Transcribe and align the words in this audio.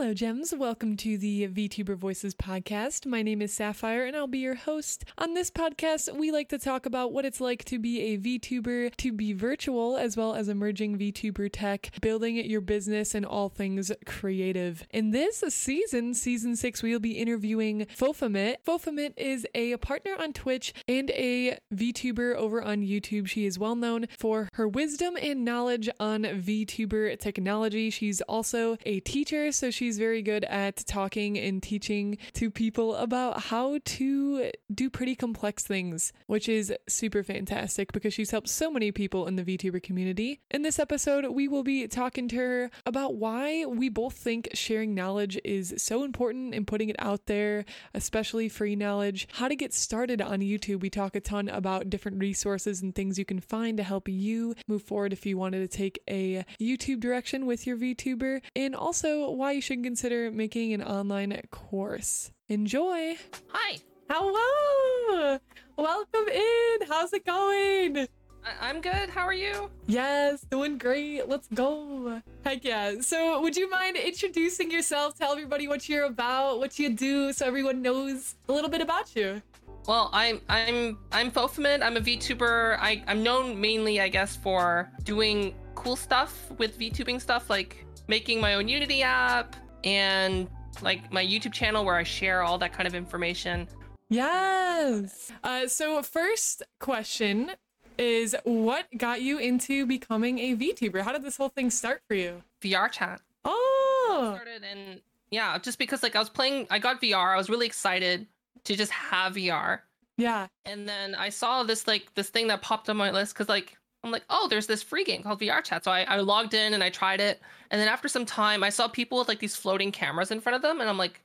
Hello, 0.00 0.14
Gems. 0.14 0.54
Welcome 0.54 0.96
to 0.98 1.18
the 1.18 1.48
VTuber 1.48 1.96
Voices 1.96 2.32
podcast. 2.32 3.04
My 3.04 3.20
name 3.20 3.42
is 3.42 3.52
Syafire, 3.52 4.06
and 4.06 4.16
I'll 4.16 4.28
be 4.28 4.38
your 4.38 4.54
host. 4.54 5.04
On 5.18 5.34
this 5.34 5.50
podcast, 5.50 6.14
we 6.14 6.30
like 6.30 6.48
to 6.50 6.58
talk 6.58 6.86
about 6.86 7.12
what 7.12 7.24
it's 7.24 7.40
like 7.40 7.64
to 7.64 7.80
be 7.80 8.00
a 8.12 8.16
VTuber, 8.16 8.94
to 8.94 9.12
be 9.12 9.32
virtual, 9.32 9.96
as 9.96 10.16
well 10.16 10.36
as 10.36 10.48
emerging 10.48 10.98
VTuber 10.98 11.50
tech, 11.52 11.90
building 12.00 12.36
your 12.36 12.60
business, 12.60 13.12
and 13.12 13.26
all 13.26 13.48
things 13.48 13.90
creative. 14.06 14.86
In 14.90 15.10
this 15.10 15.42
season, 15.48 16.14
season 16.14 16.54
six, 16.54 16.80
we'll 16.80 17.00
be 17.00 17.18
interviewing 17.18 17.84
Fofamit. 17.86 18.58
Fofamit 18.64 19.14
is 19.16 19.48
a 19.52 19.78
partner 19.78 20.12
on 20.16 20.32
Twitch 20.32 20.72
and 20.86 21.10
a 21.10 21.58
VTuber 21.74 22.36
over 22.36 22.62
on 22.62 22.82
YouTube. 22.82 23.26
She 23.26 23.46
is 23.46 23.58
well 23.58 23.74
known 23.74 24.06
for 24.16 24.48
her 24.52 24.68
wisdom 24.68 25.16
and 25.20 25.44
knowledge 25.44 25.88
on 25.98 26.22
VTuber 26.22 27.18
technology. 27.18 27.90
She's 27.90 28.20
also 28.20 28.76
a 28.86 29.00
teacher, 29.00 29.50
so 29.50 29.72
she's 29.72 29.87
very 29.96 30.20
good 30.20 30.44
at 30.44 30.84
talking 30.86 31.38
and 31.38 31.62
teaching 31.62 32.18
to 32.34 32.50
people 32.50 32.96
about 32.96 33.44
how 33.44 33.78
to 33.84 34.50
do 34.74 34.90
pretty 34.90 35.14
complex 35.14 35.62
things, 35.62 36.12
which 36.26 36.48
is 36.48 36.74
super 36.88 37.22
fantastic 37.22 37.92
because 37.92 38.12
she's 38.12 38.32
helped 38.32 38.48
so 38.48 38.70
many 38.70 38.92
people 38.92 39.26
in 39.26 39.36
the 39.36 39.44
VTuber 39.44 39.82
community. 39.82 40.40
In 40.50 40.62
this 40.62 40.78
episode, 40.78 41.24
we 41.28 41.48
will 41.48 41.62
be 41.62 41.86
talking 41.86 42.28
to 42.28 42.36
her 42.36 42.70
about 42.84 43.14
why 43.14 43.64
we 43.64 43.88
both 43.88 44.14
think 44.14 44.48
sharing 44.52 44.94
knowledge 44.94 45.38
is 45.44 45.74
so 45.78 46.04
important 46.04 46.54
and 46.54 46.66
putting 46.66 46.88
it 46.88 46.96
out 46.98 47.26
there, 47.26 47.64
especially 47.94 48.48
free 48.48 48.76
knowledge, 48.76 49.28
how 49.34 49.46
to 49.48 49.54
get 49.54 49.72
started 49.72 50.20
on 50.20 50.40
YouTube. 50.40 50.80
We 50.80 50.90
talk 50.90 51.14
a 51.14 51.20
ton 51.20 51.48
about 51.48 51.88
different 51.88 52.18
resources 52.18 52.82
and 52.82 52.94
things 52.94 53.18
you 53.18 53.24
can 53.24 53.40
find 53.40 53.76
to 53.76 53.82
help 53.84 54.08
you 54.08 54.54
move 54.66 54.82
forward 54.82 55.12
if 55.12 55.24
you 55.24 55.38
wanted 55.38 55.70
to 55.70 55.76
take 55.78 56.02
a 56.08 56.44
YouTube 56.60 57.00
direction 57.00 57.46
with 57.46 57.66
your 57.66 57.76
VTuber, 57.76 58.40
and 58.56 58.74
also 58.74 59.30
why 59.30 59.52
you 59.52 59.60
should 59.60 59.77
consider 59.82 60.30
making 60.30 60.72
an 60.72 60.82
online 60.82 61.38
course. 61.50 62.30
Enjoy! 62.48 63.16
Hi, 63.48 63.78
Hello! 64.10 65.38
Welcome 65.76 66.28
in! 66.28 66.88
How's 66.88 67.12
it 67.12 67.26
going? 67.26 67.98
I- 67.98 68.68
I'm 68.68 68.80
good. 68.80 69.10
How 69.10 69.26
are 69.26 69.34
you? 69.34 69.70
Yes, 69.86 70.40
doing 70.50 70.78
great. 70.78 71.28
Let's 71.28 71.46
go. 71.52 72.22
Heck 72.42 72.64
yeah. 72.64 73.00
So, 73.02 73.42
would 73.42 73.54
you 73.54 73.68
mind 73.68 73.98
introducing 73.98 74.70
yourself? 74.70 75.18
Tell 75.18 75.30
everybody 75.32 75.68
what 75.68 75.90
you're 75.90 76.06
about, 76.06 76.58
what 76.58 76.78
you 76.78 76.88
do, 76.94 77.34
so 77.34 77.44
everyone 77.44 77.82
knows 77.82 78.36
a 78.48 78.52
little 78.52 78.70
bit 78.70 78.80
about 78.80 79.14
you. 79.14 79.42
Well, 79.86 80.08
I'm 80.14 80.40
I'm 80.48 80.96
I'm 81.12 81.30
Fofamit. 81.30 81.82
I'm 81.82 81.98
a 81.98 82.00
VTuber. 82.00 82.78
I 82.80 83.02
I'm 83.06 83.22
known 83.22 83.60
mainly, 83.60 84.00
I 84.00 84.08
guess, 84.08 84.36
for 84.36 84.90
doing 85.04 85.54
cool 85.74 85.96
stuff 85.96 86.50
with 86.56 86.78
VTubing 86.78 87.20
stuff, 87.20 87.50
like 87.50 87.84
making 88.06 88.40
my 88.40 88.54
own 88.54 88.68
Unity 88.68 89.02
app 89.02 89.54
and 89.84 90.48
like 90.82 91.12
my 91.12 91.24
YouTube 91.24 91.52
channel 91.52 91.84
where 91.84 91.96
I 91.96 92.02
share 92.02 92.42
all 92.42 92.58
that 92.58 92.72
kind 92.72 92.86
of 92.86 92.94
information. 92.94 93.66
Yes. 94.10 95.30
Uh, 95.44 95.66
so, 95.68 96.02
first 96.02 96.62
question 96.80 97.52
is 97.98 98.34
what 98.44 98.86
got 98.96 99.22
you 99.22 99.38
into 99.38 99.86
becoming 99.86 100.38
a 100.38 100.56
VTuber? 100.56 101.02
How 101.02 101.12
did 101.12 101.22
this 101.22 101.36
whole 101.36 101.48
thing 101.48 101.70
start 101.70 102.02
for 102.08 102.14
you? 102.14 102.42
VR 102.62 102.90
chat 102.90 103.20
Oh, 103.44 104.32
started 104.36 104.62
and 104.64 105.00
yeah, 105.30 105.58
just 105.58 105.78
because 105.78 106.02
like 106.02 106.16
I 106.16 106.18
was 106.18 106.28
playing, 106.28 106.66
I 106.70 106.78
got 106.78 107.00
VR. 107.00 107.34
I 107.34 107.36
was 107.36 107.48
really 107.48 107.66
excited 107.66 108.26
to 108.64 108.76
just 108.76 108.90
have 108.92 109.34
VR. 109.34 109.80
yeah. 110.16 110.48
And 110.64 110.88
then 110.88 111.14
I 111.14 111.28
saw 111.28 111.62
this 111.62 111.86
like 111.86 112.14
this 112.14 112.28
thing 112.30 112.48
that 112.48 112.60
popped 112.62 112.88
on 112.88 112.96
my 112.96 113.10
list 113.10 113.34
because 113.34 113.48
like 113.48 113.77
I'm 114.08 114.12
like, 114.12 114.24
oh, 114.30 114.48
there's 114.48 114.66
this 114.66 114.82
free 114.82 115.04
game 115.04 115.22
called 115.22 115.40
VR 115.40 115.62
Chat. 115.62 115.84
So 115.84 115.90
I, 115.90 116.02
I 116.02 116.16
logged 116.20 116.54
in 116.54 116.74
and 116.74 116.82
I 116.82 116.90
tried 116.90 117.20
it. 117.20 117.40
And 117.70 117.80
then 117.80 117.88
after 117.88 118.08
some 118.08 118.24
time, 118.24 118.64
I 118.64 118.70
saw 118.70 118.88
people 118.88 119.18
with 119.18 119.28
like 119.28 119.38
these 119.38 119.56
floating 119.56 119.92
cameras 119.92 120.30
in 120.30 120.40
front 120.40 120.56
of 120.56 120.62
them, 120.62 120.80
and 120.80 120.88
I'm 120.88 120.98
like, 120.98 121.22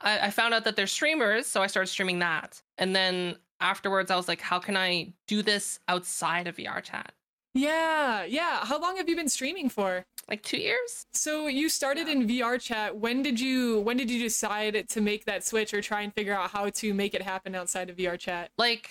I, 0.00 0.26
I 0.26 0.30
found 0.30 0.52
out 0.52 0.64
that 0.64 0.76
they're 0.76 0.86
streamers, 0.86 1.46
so 1.46 1.62
I 1.62 1.68
started 1.68 1.88
streaming 1.88 2.18
that. 2.18 2.60
And 2.78 2.94
then 2.94 3.36
afterwards, 3.60 4.10
I 4.10 4.16
was 4.16 4.28
like, 4.28 4.40
how 4.40 4.58
can 4.58 4.76
I 4.76 5.12
do 5.28 5.42
this 5.42 5.78
outside 5.88 6.48
of 6.48 6.56
VR 6.56 6.82
Chat? 6.82 7.12
Yeah, 7.54 8.24
yeah. 8.24 8.64
How 8.64 8.80
long 8.80 8.96
have 8.96 9.08
you 9.08 9.14
been 9.14 9.28
streaming 9.28 9.68
for? 9.68 10.04
Like 10.28 10.42
two 10.42 10.56
years? 10.56 11.06
So 11.12 11.46
you 11.46 11.68
started 11.68 12.08
in 12.08 12.26
VR 12.26 12.60
chat. 12.60 12.96
When 12.96 13.22
did 13.22 13.38
you 13.38 13.80
when 13.80 13.96
did 13.96 14.10
you 14.10 14.18
decide 14.18 14.88
to 14.88 15.00
make 15.00 15.26
that 15.26 15.44
switch 15.44 15.72
or 15.72 15.80
try 15.80 16.00
and 16.00 16.12
figure 16.14 16.34
out 16.34 16.50
how 16.50 16.70
to 16.70 16.94
make 16.94 17.14
it 17.14 17.22
happen 17.22 17.54
outside 17.54 17.90
of 17.90 17.96
VR 17.96 18.18
chat? 18.18 18.50
Like 18.58 18.90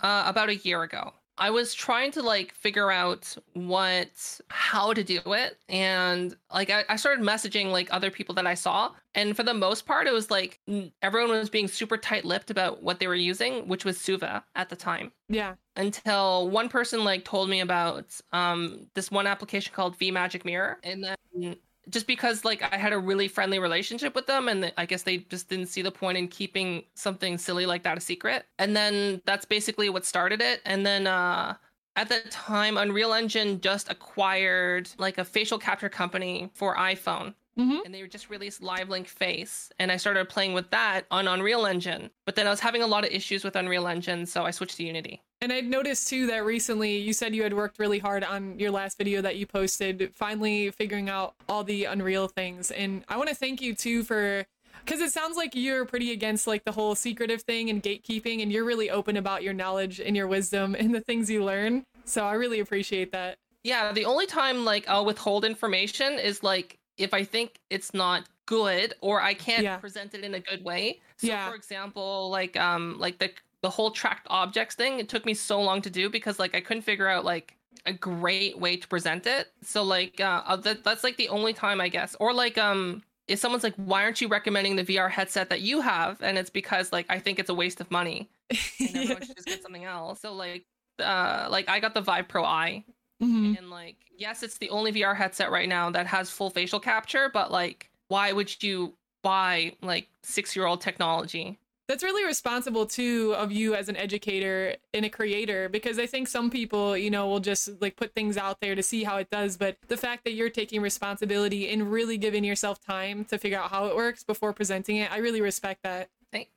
uh, 0.00 0.24
about 0.26 0.48
a 0.48 0.56
year 0.56 0.82
ago. 0.82 1.12
I 1.38 1.50
was 1.50 1.72
trying 1.74 2.12
to 2.12 2.22
like 2.22 2.54
figure 2.54 2.90
out 2.90 3.34
what 3.54 4.40
how 4.50 4.92
to 4.92 5.02
do 5.02 5.20
it 5.26 5.58
and 5.68 6.36
like 6.52 6.70
I, 6.70 6.84
I 6.88 6.96
started 6.96 7.24
messaging 7.24 7.70
like 7.72 7.88
other 7.90 8.10
people 8.10 8.34
that 8.36 8.46
I 8.46 8.54
saw 8.54 8.92
and 9.14 9.34
for 9.34 9.42
the 9.42 9.54
most 9.54 9.86
part 9.86 10.06
it 10.06 10.12
was 10.12 10.30
like 10.30 10.60
everyone 11.00 11.30
was 11.30 11.50
being 11.50 11.68
super 11.68 11.96
tight-lipped 11.96 12.50
about 12.50 12.82
what 12.82 13.00
they 13.00 13.06
were 13.06 13.14
using 13.14 13.66
which 13.66 13.84
was 13.84 13.98
Suva 13.98 14.44
at 14.54 14.68
the 14.68 14.76
time 14.76 15.10
Yeah. 15.28 15.54
until 15.76 16.50
one 16.50 16.68
person 16.68 17.02
like 17.02 17.24
told 17.24 17.48
me 17.48 17.60
about 17.60 18.14
um 18.32 18.86
this 18.94 19.10
one 19.10 19.26
application 19.26 19.72
called 19.74 19.98
VMagicMirror 19.98 20.76
and 20.82 21.02
then 21.02 21.56
just 21.92 22.06
because 22.06 22.44
like 22.44 22.62
I 22.72 22.76
had 22.76 22.92
a 22.92 22.98
really 22.98 23.28
friendly 23.28 23.58
relationship 23.60 24.14
with 24.14 24.26
them 24.26 24.48
and 24.48 24.72
I 24.76 24.86
guess 24.86 25.02
they 25.02 25.18
just 25.18 25.48
didn't 25.48 25.66
see 25.66 25.82
the 25.82 25.92
point 25.92 26.18
in 26.18 26.26
keeping 26.26 26.84
something 26.94 27.38
silly 27.38 27.66
like 27.66 27.84
that 27.84 27.96
a 27.96 28.00
secret. 28.00 28.46
And 28.58 28.74
then 28.74 29.22
that's 29.24 29.44
basically 29.44 29.88
what 29.90 30.04
started 30.04 30.40
it. 30.40 30.60
And 30.64 30.84
then 30.84 31.06
uh 31.06 31.54
at 31.94 32.08
the 32.08 32.20
time 32.30 32.78
Unreal 32.78 33.12
Engine 33.12 33.60
just 33.60 33.90
acquired 33.90 34.88
like 34.98 35.18
a 35.18 35.24
facial 35.24 35.58
capture 35.58 35.90
company 35.90 36.50
for 36.54 36.74
iPhone 36.76 37.34
Mm-hmm. 37.58 37.80
and 37.84 37.94
they 37.94 38.06
just 38.06 38.30
released 38.30 38.62
Live 38.62 38.88
Link 38.88 39.06
Face, 39.06 39.70
and 39.78 39.92
I 39.92 39.98
started 39.98 40.26
playing 40.30 40.54
with 40.54 40.70
that 40.70 41.04
on 41.10 41.28
Unreal 41.28 41.66
Engine. 41.66 42.08
But 42.24 42.34
then 42.34 42.46
I 42.46 42.50
was 42.50 42.60
having 42.60 42.82
a 42.82 42.86
lot 42.86 43.04
of 43.04 43.10
issues 43.10 43.44
with 43.44 43.56
Unreal 43.56 43.86
Engine, 43.86 44.24
so 44.24 44.44
I 44.44 44.52
switched 44.52 44.78
to 44.78 44.84
Unity. 44.84 45.20
And 45.42 45.52
I'd 45.52 45.66
noticed 45.66 46.08
too 46.08 46.28
that 46.28 46.44
recently 46.44 46.98
you 46.98 47.12
said 47.12 47.34
you 47.34 47.42
had 47.42 47.52
worked 47.52 47.80
really 47.80 47.98
hard 47.98 48.22
on 48.22 48.60
your 48.60 48.70
last 48.70 48.96
video 48.96 49.20
that 49.22 49.34
you 49.38 49.44
posted, 49.44 50.12
finally 50.14 50.70
figuring 50.70 51.10
out 51.10 51.34
all 51.48 51.64
the 51.64 51.84
Unreal 51.86 52.28
things. 52.28 52.70
And 52.70 53.04
I 53.08 53.16
want 53.16 53.28
to 53.28 53.34
thank 53.34 53.60
you 53.60 53.74
too 53.74 54.04
for 54.04 54.46
because 54.84 55.00
it 55.00 55.10
sounds 55.10 55.36
like 55.36 55.56
you're 55.56 55.84
pretty 55.84 56.12
against 56.12 56.46
like 56.46 56.64
the 56.64 56.70
whole 56.70 56.94
secretive 56.94 57.42
thing 57.42 57.70
and 57.70 57.82
gatekeeping, 57.82 58.40
and 58.40 58.52
you're 58.52 58.64
really 58.64 58.88
open 58.88 59.16
about 59.16 59.42
your 59.42 59.52
knowledge 59.52 59.98
and 59.98 60.16
your 60.16 60.28
wisdom 60.28 60.74
and 60.78 60.94
the 60.94 61.00
things 61.00 61.28
you 61.28 61.42
learn. 61.44 61.82
So 62.04 62.24
I 62.24 62.34
really 62.34 62.60
appreciate 62.60 63.10
that. 63.10 63.36
Yeah, 63.64 63.90
the 63.90 64.04
only 64.04 64.26
time 64.26 64.64
like 64.64 64.88
I'll 64.88 65.04
withhold 65.04 65.44
information 65.44 66.20
is 66.20 66.44
like 66.44 66.78
if 66.98 67.12
I 67.12 67.24
think 67.24 67.58
it's 67.68 67.92
not 67.92 68.28
good 68.46 68.94
or 69.00 69.20
I 69.20 69.34
can't 69.34 69.64
Yeah. 69.64 69.78
present 69.78 70.14
it 70.14 70.22
in 70.22 70.34
a 70.34 70.40
good 70.40 70.62
way. 70.62 71.00
So 71.16 71.26
Yeah. 71.26 71.48
for 71.48 71.56
example, 71.56 72.30
like 72.30 72.56
um 72.56 72.96
like 73.00 73.18
the 73.18 73.30
the 73.62 73.70
whole 73.70 73.90
tracked 73.90 74.26
objects 74.30 74.74
thing, 74.74 74.98
it 74.98 75.08
took 75.08 75.24
me 75.24 75.34
so 75.34 75.60
long 75.60 75.80
to 75.82 75.90
do 75.90 76.10
because 76.10 76.38
like 76.38 76.54
I 76.54 76.60
couldn't 76.60 76.82
figure 76.82 77.08
out 77.08 77.24
like 77.24 77.56
a 77.86 77.92
great 77.92 78.58
way 78.58 78.76
to 78.76 78.86
present 78.88 79.26
it. 79.26 79.48
So 79.62 79.82
like 79.82 80.20
uh 80.20 80.42
uh, 80.46 80.56
that, 80.56 80.84
that's 80.84 81.04
like 81.04 81.16
the 81.16 81.28
only 81.28 81.52
time 81.52 81.80
I 81.80 81.88
guess. 81.88 82.14
Or 82.20 82.32
like 82.32 82.58
um 82.58 83.02
if 83.28 83.38
someone's 83.38 83.62
like 83.64 83.74
why 83.76 84.02
aren't 84.02 84.20
you 84.20 84.28
recommending 84.28 84.76
the 84.76 84.84
VR 84.84 85.10
headset 85.10 85.48
that 85.50 85.60
you 85.62 85.80
have 85.80 86.20
and 86.22 86.36
it's 86.38 86.50
because 86.50 86.92
like 86.92 87.06
I 87.08 87.18
think 87.18 87.38
it's 87.38 87.50
a 87.50 87.54
waste 87.54 87.80
of 87.80 87.90
money 87.90 88.28
and 88.50 88.96
everyone 88.96 89.22
should 89.24 89.36
just 89.36 89.48
get 89.48 89.62
something 89.62 89.84
else. 89.84 90.20
So 90.20 90.32
like 90.34 90.64
uh 90.98 91.46
like 91.50 91.68
I 91.68 91.80
got 91.80 91.94
the 91.94 92.00
Vive 92.02 92.28
Pro 92.28 92.44
Eye 92.44 92.84
Mhm. 93.22 93.56
and 93.56 93.70
like, 93.70 93.96
yes, 94.18 94.42
it's 94.42 94.58
the 94.58 94.68
only 94.70 94.90
VR 94.92 95.14
headset 95.14 95.52
right 95.52 95.68
now 95.68 95.88
that 95.90 96.08
has 96.08 96.28
full 96.28 96.50
facial 96.50 96.80
capture, 96.80 97.30
but 97.32 97.52
like, 97.52 97.88
why 98.08 98.32
would 98.32 98.60
you 98.64 98.94
buy 99.22 99.76
like 99.80 100.08
six 100.24 100.56
year 100.56 100.66
old 100.66 100.80
technology? 100.80 101.56
That's 101.92 102.02
really 102.02 102.24
responsible 102.24 102.86
too 102.86 103.34
of 103.36 103.52
you 103.52 103.74
as 103.74 103.90
an 103.90 103.98
educator 103.98 104.76
and 104.94 105.04
a 105.04 105.10
creator 105.10 105.68
because 105.68 105.98
I 105.98 106.06
think 106.06 106.26
some 106.26 106.48
people, 106.48 106.96
you 106.96 107.10
know, 107.10 107.28
will 107.28 107.38
just 107.38 107.82
like 107.82 107.96
put 107.96 108.14
things 108.14 108.38
out 108.38 108.62
there 108.62 108.74
to 108.74 108.82
see 108.82 109.04
how 109.04 109.18
it 109.18 109.28
does, 109.28 109.58
but 109.58 109.76
the 109.88 109.98
fact 109.98 110.24
that 110.24 110.32
you're 110.32 110.48
taking 110.48 110.80
responsibility 110.80 111.68
and 111.68 111.92
really 111.92 112.16
giving 112.16 112.44
yourself 112.44 112.80
time 112.80 113.26
to 113.26 113.36
figure 113.36 113.58
out 113.58 113.68
how 113.68 113.88
it 113.88 113.94
works 113.94 114.24
before 114.24 114.54
presenting 114.54 114.96
it, 114.96 115.12
I 115.12 115.18
really 115.18 115.42
respect 115.42 115.82
that. 115.82 116.08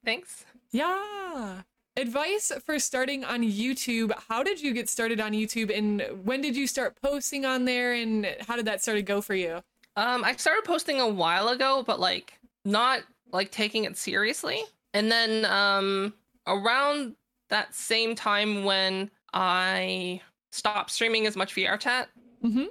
Thanks. 0.05 0.45
Yeah. 0.71 1.63
Advice 1.97 2.53
for 2.63 2.79
starting 2.79 3.25
on 3.25 3.43
YouTube. 3.43 4.13
How 4.29 4.41
did 4.41 4.61
you 4.61 4.73
get 4.73 4.87
started 4.87 5.19
on 5.19 5.33
YouTube 5.33 5.69
and 5.77 6.01
when 6.23 6.39
did 6.39 6.55
you 6.55 6.65
start 6.65 6.95
posting 7.01 7.43
on 7.43 7.65
there 7.65 7.91
and 7.91 8.37
how 8.47 8.55
did 8.55 8.67
that 8.67 8.81
sort 8.81 8.99
of 8.99 9.03
go 9.03 9.19
for 9.19 9.35
you? 9.35 9.55
Um, 9.97 10.23
I 10.23 10.33
started 10.37 10.63
posting 10.63 11.01
a 11.01 11.09
while 11.09 11.49
ago, 11.49 11.83
but 11.85 11.99
like, 11.99 12.39
not 12.63 13.01
like 13.33 13.51
taking 13.51 13.83
it 13.83 13.97
seriously. 13.97 14.63
And 14.95 15.11
then 15.11 15.43
um, 15.45 16.13
around 16.47 17.15
that 17.49 17.75
same 17.75 18.15
time 18.15 18.63
when 18.63 19.11
I 19.33 20.21
stopped 20.51 20.89
streaming 20.91 21.27
as 21.27 21.35
much 21.35 21.53
VR 21.53 21.77
chat, 21.79 22.09
Mhm. 22.43 22.67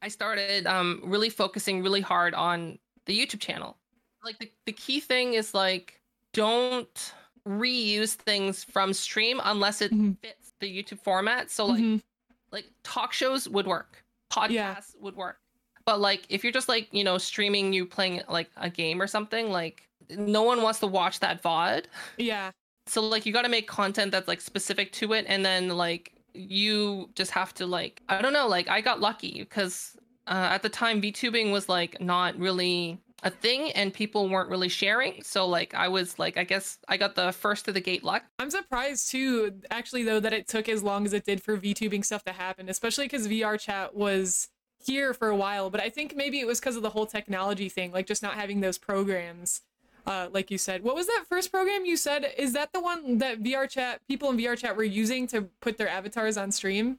I 0.00 0.08
started 0.08 0.66
um, 0.66 1.02
really 1.04 1.28
focusing 1.28 1.82
really 1.82 2.00
hard 2.00 2.32
on 2.34 2.78
the 3.04 3.18
YouTube 3.18 3.40
channel. 3.40 3.76
Like 4.24 4.38
the, 4.38 4.50
the 4.64 4.72
key 4.72 4.98
thing 5.00 5.34
is 5.34 5.52
like 5.54 6.00
don't 6.32 7.12
reuse 7.46 8.14
things 8.14 8.64
from 8.64 8.92
stream 8.94 9.40
unless 9.44 9.80
it 9.82 9.92
Mhm. 9.92 10.18
fits 10.20 10.52
the 10.60 10.70
YouTube 10.82 11.00
format. 11.02 11.50
So 11.50 11.66
like 11.66 11.80
Mhm. 11.82 12.02
like 12.50 12.66
talk 12.82 13.12
shows 13.12 13.46
would 13.48 13.66
work, 13.66 14.04
podcasts 14.32 14.50
Yeah. 14.94 15.00
would 15.00 15.16
work. 15.16 15.38
but 15.84 16.00
like 16.00 16.26
if 16.28 16.44
you're 16.44 16.52
just 16.52 16.68
like 16.68 16.86
you 16.92 17.02
know 17.02 17.16
streaming 17.18 17.72
you 17.72 17.86
playing 17.86 18.22
like 18.28 18.50
a 18.56 18.68
game 18.68 19.00
or 19.00 19.06
something 19.06 19.50
like 19.50 19.88
no 20.10 20.42
one 20.42 20.62
wants 20.62 20.78
to 20.80 20.86
watch 20.86 21.20
that 21.20 21.42
vod 21.42 21.84
Yeah. 22.16 22.50
so 22.86 23.02
like 23.02 23.26
you 23.26 23.32
got 23.32 23.42
to 23.42 23.48
make 23.48 23.66
content 23.68 24.12
that's 24.12 24.28
like 24.28 24.40
specific 24.40 24.92
to 24.92 25.12
it 25.12 25.24
and 25.28 25.44
then 25.44 25.68
like 25.68 26.12
you 26.34 27.10
just 27.14 27.30
have 27.32 27.52
to 27.54 27.66
like 27.66 28.02
i 28.08 28.20
don't 28.22 28.32
know 28.32 28.46
like 28.48 28.68
i 28.68 28.80
got 28.80 29.00
lucky 29.00 29.40
because 29.40 29.96
uh, 30.26 30.48
at 30.52 30.62
the 30.62 30.68
time 30.68 31.00
vtubing 31.00 31.50
was 31.52 31.68
like 31.68 32.00
not 32.00 32.38
really 32.38 32.98
a 33.24 33.30
thing 33.30 33.72
and 33.72 33.92
people 33.92 34.28
weren't 34.28 34.48
really 34.48 34.68
sharing 34.68 35.20
so 35.22 35.46
like 35.48 35.74
i 35.74 35.88
was 35.88 36.18
like 36.20 36.36
i 36.36 36.44
guess 36.44 36.78
i 36.88 36.96
got 36.96 37.16
the 37.16 37.32
first 37.32 37.64
to 37.64 37.72
the 37.72 37.80
gate 37.80 38.04
luck 38.04 38.22
I'm 38.38 38.50
surprised 38.50 39.10
too, 39.10 39.60
actually, 39.72 40.04
though, 40.04 40.20
that 40.20 40.32
it 40.32 40.46
took 40.46 40.68
as 40.68 40.80
long 40.84 41.04
as 41.04 41.12
it 41.12 41.24
did 41.24 41.42
for 41.42 41.58
VTubing 41.58 42.04
stuff 42.04 42.22
to 42.26 42.32
happen, 42.32 42.68
especially 42.68 43.06
because 43.06 43.26
VR 43.26 43.58
chat 43.58 43.96
was 43.96 44.46
here 44.78 45.12
for 45.12 45.26
a 45.28 45.34
while. 45.34 45.70
But 45.70 45.80
I 45.80 45.90
think 45.90 46.14
maybe 46.14 46.38
it 46.38 46.46
was 46.46 46.60
because 46.60 46.76
of 46.76 46.82
the 46.82 46.90
whole 46.90 47.04
technology 47.04 47.68
thing, 47.68 47.90
like 47.90 48.06
just 48.06 48.22
not 48.22 48.34
having 48.34 48.60
those 48.60 48.78
programs. 48.78 49.62
Uh, 50.06 50.28
like 50.32 50.50
you 50.50 50.56
said, 50.58 50.82
what 50.82 50.94
was 50.94 51.06
that 51.06 51.24
first 51.28 51.52
program 51.52 51.84
you 51.84 51.96
said? 51.96 52.32
Is 52.38 52.54
that 52.54 52.72
the 52.72 52.80
one 52.80 53.18
that 53.18 53.42
VR 53.42 53.68
chat 53.68 54.00
people 54.08 54.30
in 54.30 54.36
VR 54.38 54.56
chat 54.56 54.74
were 54.76 54.82
using 54.84 55.26
to 55.28 55.42
put 55.60 55.76
their 55.76 55.88
avatars 55.88 56.36
on 56.36 56.50
stream? 56.52 56.98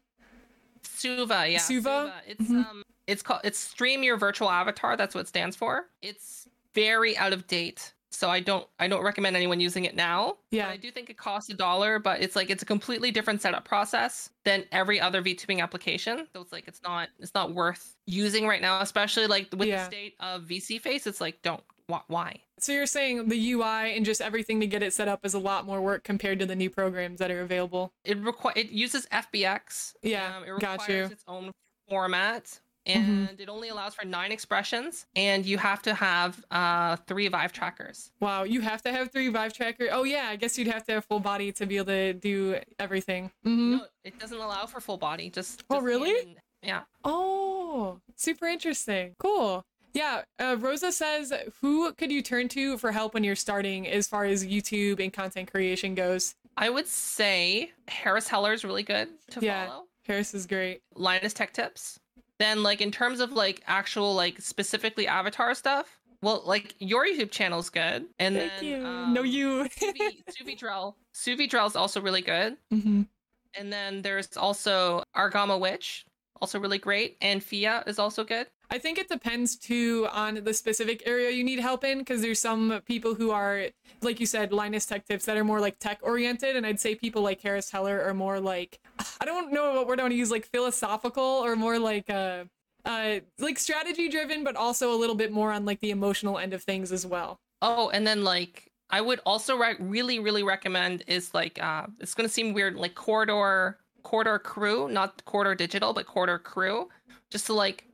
suva 0.83 1.45
yeah 1.49 1.57
Suva? 1.59 2.13
it's 2.25 2.41
Mhm. 2.49 2.65
um 2.69 2.83
it's 3.05 3.21
called 3.21 3.41
it's 3.43 3.59
stream 3.59 4.01
your 4.01 4.15
virtual 4.17 4.49
avatar 4.49 4.95
that's 4.95 5.13
what 5.13 5.21
it 5.21 5.27
stands 5.27 5.55
for 5.55 5.89
it's 6.01 6.47
very 6.73 7.17
out 7.17 7.33
of 7.33 7.47
date 7.47 7.93
so 8.11 8.29
i 8.29 8.39
don't 8.39 8.65
i 8.79 8.87
don't 8.87 9.03
recommend 9.03 9.35
anyone 9.35 9.59
using 9.59 9.83
it 9.83 9.93
now 9.95 10.37
Yeah. 10.51 10.69
I 10.69 10.77
do 10.77 10.89
think 10.89 11.09
it 11.09 11.17
costs 11.17 11.49
a 11.49 11.53
dollar, 11.53 11.99
but 11.99 12.21
it's 12.21 12.35
like 12.35 12.49
it's 12.49 12.63
a 12.63 12.65
completely 12.65 13.11
different 13.11 13.41
setup 13.41 13.65
process 13.65 14.29
than 14.45 14.65
every 14.71 14.99
other 15.01 15.21
VTubing 15.21 15.59
application. 15.61 16.27
So 16.33 16.41
it's 16.41 16.51
like 16.53 16.67
it's 16.67 16.81
not 16.81 17.09
it's 17.19 17.33
not 17.35 17.53
worth 17.53 17.95
using 18.05 18.47
right 18.47 18.61
now, 18.61 18.81
especially 18.81 19.27
like 19.27 19.49
with 19.55 19.67
Yeah. 19.67 19.83
the 19.83 19.85
state 19.85 20.15
of 20.19 20.43
VSeeFace. 20.43 21.05
It's 21.07 21.21
like 21.21 21.41
don't 21.43 21.61
why? 22.07 22.41
So 22.59 22.71
you're 22.71 22.85
saying 22.85 23.27
the 23.29 23.51
UI 23.53 23.95
and 23.95 24.05
just 24.05 24.21
everything 24.21 24.59
to 24.59 24.67
get 24.67 24.83
it 24.83 24.93
set 24.93 25.07
up 25.07 25.25
is 25.25 25.33
a 25.33 25.39
lot 25.39 25.65
more 25.65 25.81
work 25.81 26.03
compared 26.03 26.39
to 26.39 26.45
the 26.45 26.55
new 26.55 26.69
programs 26.69 27.19
that 27.19 27.31
are 27.31 27.41
available. 27.41 27.91
It 28.03 28.17
require 28.19 28.53
it 28.55 28.69
uses 28.69 29.05
FBX. 29.11 29.95
Yeah, 30.03 30.37
um, 30.37 30.43
it 30.43 30.49
requires 30.51 31.11
its 31.11 31.23
own 31.27 31.51
format. 31.89 32.59
Mhm. 32.87 33.29
And 33.29 33.39
it 33.41 33.49
only 33.49 33.69
allows 33.69 33.93
for 33.93 34.03
nine 34.05 34.31
expressions, 34.31 35.05
and 35.15 35.45
you 35.45 35.57
have 35.59 35.81
to 35.83 35.93
have 35.93 36.43
uh, 36.49 36.95
three 37.07 37.27
Vive 37.27 37.51
trackers. 37.51 38.11
Wow, 38.19 38.43
you 38.43 38.61
have 38.61 38.81
to 38.83 38.91
have 38.91 39.11
three 39.11 39.27
Vive 39.27 39.53
tracker. 39.53 39.89
Oh 39.91 40.03
yeah, 40.03 40.27
I 40.29 40.37
guess 40.37 40.57
you'd 40.57 40.67
have 40.69 40.85
to 40.85 40.93
have 40.93 41.05
full 41.05 41.19
body 41.19 41.51
to 41.51 41.65
be 41.67 41.77
able 41.77 41.87
to 41.87 42.13
do 42.13 42.57
everything. 42.79 43.31
hmm 43.43 43.77
No, 43.77 43.85
it 44.03 44.17
doesn't 44.17 44.37
allow 44.39 44.65
for 44.65 44.79
full 44.79 44.97
body. 44.97 45.29
Just, 45.29 45.63
Oh, 45.69 45.81
really? 45.81 46.15
hand 46.15 46.37
yeah. 46.63 46.81
Oh, 47.03 47.99
super 48.15 48.47
interesting. 48.47 49.15
Cool. 49.19 49.63
Yeah, 49.93 50.21
uh, 50.39 50.55
Rosa 50.59 50.91
says, 50.91 51.33
who 51.61 51.91
could 51.93 52.11
you 52.11 52.21
turn 52.21 52.47
to 52.49 52.77
for 52.77 52.91
help 52.91 53.13
when 53.13 53.23
you're 53.23 53.35
starting 53.35 53.87
as 53.87 54.07
far 54.07 54.25
as 54.25 54.45
YouTube 54.45 54.99
and 55.03 55.11
content 55.11 55.51
creation 55.51 55.95
goes? 55.95 56.35
I 56.57 56.69
would 56.69 56.87
say 56.87 57.71
Harris 57.87 58.27
Heller 58.27 58.53
is 58.53 58.63
really 58.63 58.83
good 58.83 59.09
to 59.31 59.39
Yeah. 59.41 59.67
follow. 59.67 59.83
Harris 60.05 60.33
is 60.33 60.45
great. 60.45 60.81
Linus 60.95 61.33
Tech 61.33 61.53
Tips. 61.53 61.99
Then 62.39 62.63
like 62.63 62.81
in 62.81 62.91
terms 62.91 63.19
of 63.19 63.33
like 63.33 63.61
actual 63.67 64.13
like 64.15 64.39
specifically 64.41 65.07
avatar 65.07 65.53
stuff, 65.55 65.99
well 66.21 66.41
like 66.45 66.75
your 66.79 67.05
YouTube 67.05 67.31
channel's 67.31 67.69
good. 67.69 68.05
And 68.19 68.35
Thank 68.35 68.51
then 68.59 68.63
you. 68.65 68.85
um, 68.85 69.13
no, 69.13 69.23
you. 69.23 69.63
Suvi, 69.79 70.21
Suvidriel. 70.29 70.95
Suvi 71.15 71.49
Drell's 71.49 71.75
also 71.75 72.01
really 72.01 72.21
good. 72.21 72.57
hmm 72.71 73.03
And 73.57 73.71
then 73.73 74.01
there's 74.01 74.35
also 74.37 75.03
Argama 75.15 75.59
Witch, 75.59 76.05
also 76.41 76.59
really 76.59 76.77
great. 76.77 77.17
And 77.21 77.43
Fia 77.43 77.83
is 77.87 77.99
also 77.99 78.23
good. 78.23 78.47
I 78.71 78.77
think 78.77 78.99
it 78.99 79.09
depends 79.09 79.55
too 79.55 80.07
on 80.11 80.35
the 80.43 80.53
specific 80.53 81.03
area 81.05 81.31
you 81.31 81.43
need 81.43 81.59
help 81.59 81.83
in 81.83 81.99
because 81.99 82.21
there's 82.21 82.39
some 82.39 82.81
people 82.85 83.15
who 83.15 83.31
are, 83.31 83.65
like 84.01 84.19
you 84.19 84.25
said, 84.25 84.53
Linus 84.53 84.85
Tech 84.85 85.05
Tips 85.05 85.25
that 85.25 85.37
are 85.37 85.43
more 85.43 85.59
like 85.59 85.79
tech 85.79 85.99
oriented, 86.03 86.55
and 86.55 86.65
I'd 86.65 86.79
say 86.79 86.93
people 86.93 87.21
like 87.21 87.41
Harris 87.41 87.71
Heller 87.71 88.01
are 88.01 88.13
more 88.13 88.39
like 88.39 88.79
I 89.21 89.25
don't 89.25 89.51
know 89.51 89.73
what 89.75 89.87
word 89.87 89.99
I 89.99 90.03
want 90.03 90.13
to 90.13 90.17
use, 90.17 90.31
like 90.31 90.45
philosophical 90.45 91.23
or 91.23 91.55
more 91.55 91.79
like 91.79 92.09
uh, 92.09 92.45
uh, 92.85 93.19
like 93.39 93.57
strategy 93.57 94.07
driven, 94.07 94.43
but 94.43 94.55
also 94.55 94.93
a 94.93 94.97
little 94.97 95.15
bit 95.15 95.31
more 95.31 95.51
on 95.51 95.65
like 95.65 95.79
the 95.79 95.91
emotional 95.91 96.37
end 96.37 96.53
of 96.53 96.63
things 96.63 96.91
as 96.91 97.05
well. 97.05 97.39
Oh, 97.61 97.89
and 97.89 98.05
then 98.05 98.23
like 98.23 98.71
I 98.89 99.01
would 99.01 99.19
also 99.25 99.57
re- 99.57 99.75
really 99.79 100.19
really 100.19 100.43
recommend 100.43 101.03
is 101.07 101.33
like 101.33 101.61
uh 101.61 101.87
it's 101.99 102.13
going 102.13 102.27
to 102.27 102.33
seem 102.33 102.53
weird 102.53 102.75
like 102.75 102.95
Corridor 102.95 103.77
Corridor 104.03 104.39
Crew, 104.39 104.89
not 104.89 105.23
Corridor 105.25 105.55
Digital, 105.55 105.93
but 105.93 106.05
Corridor 106.05 106.39
Crew, 106.39 106.89
just 107.29 107.45
to 107.47 107.53
like 107.53 107.85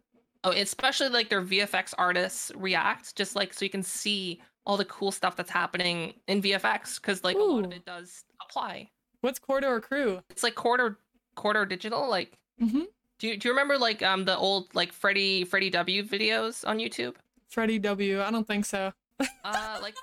oh, 0.44 0.52
especially 0.52 1.10
like 1.10 1.30
their 1.30 1.42
VFX 1.42 1.94
artists 1.98 2.52
react 2.56 3.16
just 3.16 3.36
like 3.36 3.54
so 3.54 3.66
you 3.66 3.69
can 3.69 3.84
see 3.84 4.42
all 4.66 4.78
the 4.78 4.86
cool 4.86 5.12
stuff 5.12 5.36
that's 5.36 5.50
happening 5.50 6.13
in 6.28 6.42
VFX 6.42 7.02
cuz 7.02 7.24
like 7.24 7.36
a 7.36 7.40
lot 7.40 7.66
of 7.66 7.72
it 7.72 7.86
does 7.86 8.24
apply. 8.42 8.90
What's 9.22 9.40
Corridor 9.40 9.80
Crew? 9.81 10.22
It's 10.30 10.44
like 10.44 10.56
Corridor 10.56 11.00
Corridor 11.36 11.66
Digital 11.66 12.07
like 12.10 12.38
Mm-hmm. 12.62 12.84
do 13.19 13.28
you, 13.28 13.36
do 13.38 13.50
you 13.50 13.52
remember 13.54 13.78
like 13.78 14.02
um 14.02 14.24
the 14.25 14.38
old 14.38 14.74
like 14.74 14.94
Freddy 14.94 15.44
Freddie 15.44 15.69
W 15.69 16.04
videos 16.04 16.66
on 16.68 16.78
YouTube? 16.78 17.16
freddy 17.50 17.80
W. 17.80 18.22
I 18.22 18.31
don't 18.31 18.48
think 18.48 18.66
so. 18.66 18.92
Uh 19.44 19.80
like 19.81 19.96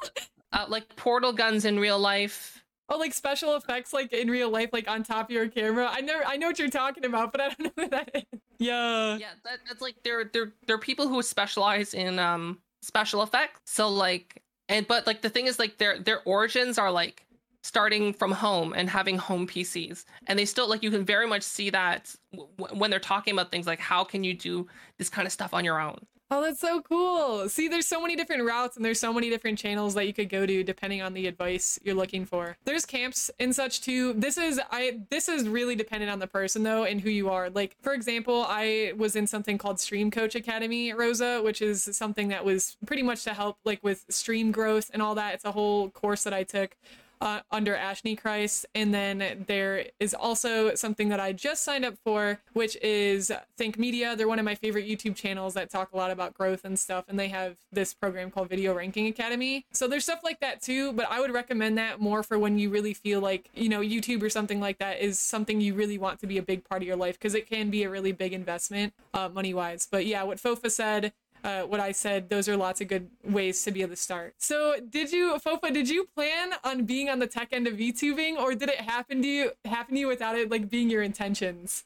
uh, 0.53 0.67
like 0.69 0.95
portal 0.97 1.33
guns 1.33 1.65
in 1.65 1.79
real 1.79 1.99
life. 1.99 2.62
Oh, 2.89 2.99
like 2.99 3.15
special 3.15 3.57
effects, 3.57 3.93
like 3.93 4.13
in 4.13 4.29
real 4.29 4.51
life, 4.51 4.71
like 4.73 4.89
on 4.89 5.03
top 5.03 5.27
of 5.27 5.31
your 5.31 5.49
camera. 5.49 5.89
I 5.91 6.01
never, 6.01 6.25
I 6.27 6.37
know 6.37 6.49
what 6.49 6.59
you're 6.59 6.69
talking 6.69 7.05
about, 7.05 7.33
but 7.33 7.41
I 7.41 7.49
don't 7.49 7.61
know 7.65 7.71
what 7.75 7.91
that 7.91 8.11
is. 8.15 8.41
Yeah. 8.59 9.17
Yeah, 9.17 9.31
that, 9.45 9.61
that's 9.67 9.81
like 9.81 9.97
they're 10.05 10.25
they're 10.25 10.53
they're 10.67 10.79
people 10.79 11.09
who 11.09 11.23
specialize 11.23 11.95
in 11.95 12.19
um 12.19 12.59
special 12.83 13.23
effects. 13.23 13.61
So 13.67 13.89
like 13.89 14.43
and 14.69 14.87
but 14.87 15.07
like 15.07 15.23
the 15.23 15.31
thing 15.31 15.47
is 15.47 15.59
like 15.59 15.79
their 15.79 15.99
their 15.99 16.21
origins 16.25 16.79
are 16.79 16.91
like 16.91 17.25
starting 17.65 18.13
from 18.13 18.33
home 18.33 18.73
and 18.77 18.91
having 18.91 19.17
home 19.17 19.47
PCs. 19.47 20.05
And 20.27 20.39
they 20.39 20.45
still 20.45 20.69
like 20.69 20.83
you 20.83 20.91
can 20.91 21.05
very 21.05 21.27
much 21.27 21.43
see 21.43 21.71
that 21.71 22.15
w- 22.33 22.51
w- 22.59 22.79
when 22.79 22.91
they're 22.91 22.99
talking 23.01 23.33
about 23.33 23.51
things 23.51 23.67
like 23.67 23.79
how 23.79 24.03
can 24.05 24.25
you 24.25 24.35
do 24.35 24.67
this 24.99 25.09
kind 25.09 25.27
of 25.27 25.33
stuff 25.33 25.55
on 25.55 25.65
your 25.65 25.81
own. 25.81 25.99
Oh, 26.35 26.41
that's 26.41 26.61
so 26.61 26.81
cool. 26.81 27.47
See, 27.51 27.69
there's 27.69 27.87
so 27.87 28.01
many 28.01 28.17
different 28.17 28.45
routes 28.45 28.77
and 28.77 28.83
there's 28.83 28.99
so 28.99 29.13
many 29.13 29.29
different 29.29 29.59
channels 29.59 29.93
that 29.93 30.07
you 30.07 30.15
could 30.15 30.31
go 30.31 30.47
to 30.47 30.65
depending 30.65 31.03
on 31.03 31.13
the 31.13 31.27
advice 31.27 31.79
you're 31.85 31.95
looking 31.95 32.25
for. 32.25 32.57
There's 32.65 32.87
camps 32.87 33.31
and 33.39 33.55
such 33.55 33.83
too. 33.83 34.15
This 34.15 34.39
is 34.39 34.59
I 34.71 35.03
this 35.11 35.29
is 35.29 35.47
really 35.47 35.77
dependent 35.77 36.11
on 36.11 36.21
the 36.21 36.27
person 36.27 36.63
though 36.63 36.85
and 36.85 37.03
who 37.03 37.11
you 37.11 37.29
are. 37.29 37.51
Like 37.51 37.77
for 37.83 37.93
example, 37.93 38.47
I 38.49 38.95
was 38.97 39.15
in 39.15 39.27
something 39.27 39.59
called 39.59 39.79
Stream 39.79 40.11
Coach 40.11 40.35
Academy, 40.35 40.95
Rosa, 40.95 41.43
which 41.43 41.61
is 41.61 41.83
something 41.95 42.29
that 42.29 42.47
was 42.47 42.79
pretty 42.87 43.03
much 43.03 43.25
to 43.25 43.35
help 43.35 43.59
like 43.67 43.85
with 43.85 44.07
stream 44.09 44.53
growth 44.53 44.91
and 44.95 45.03
all 45.03 45.15
that. 45.17 45.35
It's 45.35 45.45
a 45.45 45.53
whole 45.53 45.91
course 45.91 46.25
that 46.25 46.33
I 46.33 46.45
took 46.45 46.79
uh, 47.23 47.41
under 47.53 47.77
Ashnichrist. 47.77 48.65
And 48.75 48.93
then 48.93 49.45
there 49.47 49.87
is 50.01 50.13
also 50.13 50.75
something 50.75 51.09
that 51.11 51.21
I 51.21 51.33
just 51.33 51.63
signed 51.63 51.85
up 51.85 51.95
for, 52.05 52.41
which 52.53 52.77
is 52.83 53.31
Think 53.57 53.79
Media. 53.79 54.17
They're 54.17 54.27
one 54.27 54.41
of 54.41 54.45
my 54.45 54.57
favorite 54.57 54.89
YouTube 54.89 55.15
channels 55.15 55.55
that 55.55 55.71
talk 55.71 55.93
a 55.93 55.97
lot 55.97 56.11
about 56.11 56.35
growth 56.35 56.65
and 56.65 56.77
stuff. 56.77 57.05
And 57.07 57.17
they 57.21 57.29
have 57.29 57.59
this 57.71 57.95
program 57.95 58.33
called 58.33 58.49
Video 58.49 58.75
Ranking 58.75 59.07
Academy. 59.07 59.65
So 59.71 59.87
there's 59.87 60.03
stuff 60.03 60.19
like 60.25 60.41
that 60.41 60.61
too. 60.61 60.93
But 60.93 61.07
I 61.11 61.21
would 61.21 61.33
recommend 61.33 61.79
that 61.79 62.01
more 62.01 62.25
for 62.25 62.41
when 62.41 62.59
you 62.59 62.71
really 62.71 62.93
feel 62.93 63.21
like, 63.21 63.49
you 63.55 63.69
know, 63.69 63.81
YouTube 63.81 64.21
or 64.25 64.31
something 64.31 64.59
like 64.59 64.79
that 64.79 64.99
is 65.01 65.21
something 65.21 65.61
you 65.61 65.75
really 65.75 65.99
want 65.99 66.19
to 66.21 66.27
be 66.27 66.39
a 66.39 66.43
big 66.43 66.65
part 66.65 66.83
of 66.83 66.89
your 66.89 66.97
life 66.97 67.21
because 67.21 67.37
it 67.37 67.49
can 67.49 67.71
be 67.71 67.85
a 67.85 67.89
really 67.89 68.11
big 68.11 68.33
investment 68.33 68.95
uh, 69.15 69.29
money 69.29 69.55
wise. 69.55 69.87
But 69.89 70.07
yeah, 70.07 70.25
what 70.25 70.39
Fofa 70.39 70.73
said 70.73 71.13
uh, 71.45 71.63
what 71.63 71.81
I 71.81 71.93
said, 71.93 72.29
those 72.29 72.49
are 72.49 72.57
lots 72.57 72.81
of 72.81 72.89
good 72.89 73.09
ways 73.25 73.63
to 73.65 73.73
be 73.73 73.83
able 73.83 73.91
to 73.91 73.97
start. 73.97 74.35
So, 74.39 74.77
did 74.89 75.11
you, 75.11 75.37
Fofa, 75.45 75.73
did 75.73 75.89
you 75.89 76.07
plan 76.15 76.53
on 76.65 76.85
being 76.85 77.09
on 77.09 77.19
the 77.19 77.27
tech 77.27 77.49
end 77.53 77.67
of 77.67 77.75
VTubing, 77.75 78.37
or 78.37 78.55
did 78.55 78.69
it 78.69 78.81
happen 78.81 79.23
to 79.23 79.29
you 79.29 79.51
happen 79.65 79.95
to 79.95 80.01
you 80.01 80.09
without 80.09 80.37
it 80.37 80.51
like 80.51 80.69
being 80.69 80.89
your 80.89 81.03
intentions? 81.03 81.85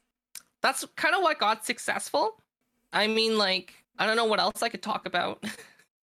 That's 0.62 0.84
kind 0.96 1.14
of 1.14 1.22
what 1.22 1.38
got 1.38 1.64
successful. 1.64 2.42
I 2.92 3.06
mean 3.06 3.38
like 3.38 3.75
I 3.98 4.06
don't 4.06 4.16
know 4.16 4.25
what 4.25 4.40
else 4.40 4.62
I 4.62 4.68
could 4.68 4.82
talk 4.82 5.06
about. 5.06 5.44